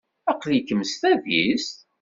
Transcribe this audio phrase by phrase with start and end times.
[0.31, 1.75] Aql-ikem s tadist?